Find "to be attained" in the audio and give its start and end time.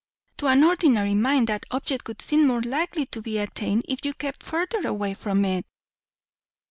3.05-3.85